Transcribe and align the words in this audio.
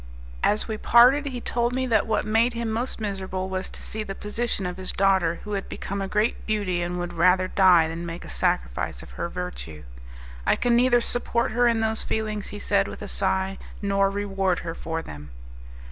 As 0.41 0.67
we 0.67 0.77
parted, 0.79 1.27
he 1.27 1.39
told 1.39 1.73
me 1.73 1.85
that 1.85 2.07
what 2.07 2.25
made 2.25 2.55
him 2.55 2.71
most 2.71 2.99
miserable 2.99 3.47
was 3.49 3.69
to 3.69 3.83
see 3.83 4.01
the 4.01 4.15
position 4.15 4.65
of 4.65 4.77
his 4.77 4.91
daughter, 4.91 5.41
who 5.43 5.53
had 5.53 5.69
become 5.69 6.01
a 6.01 6.07
great 6.07 6.43
beauty, 6.47 6.81
and 6.81 6.97
would 6.97 7.13
rather 7.13 7.47
die 7.47 7.87
than 7.87 8.03
make 8.03 8.25
a 8.25 8.27
sacrifice 8.27 9.03
of 9.03 9.11
her 9.11 9.29
virtue. 9.29 9.83
"I 10.43 10.55
can 10.55 10.75
neither 10.75 11.01
support 11.01 11.51
her 11.51 11.67
in 11.67 11.81
those 11.81 12.01
feelings," 12.01 12.47
he 12.47 12.57
said, 12.57 12.87
with 12.87 13.03
a 13.03 13.07
sigh, 13.07 13.59
"nor 13.79 14.09
reward 14.09 14.57
her 14.65 14.73
for 14.73 15.03
them." 15.03 15.29